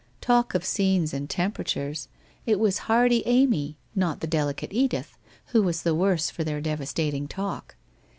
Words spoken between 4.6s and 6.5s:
Bdith, who was the worse for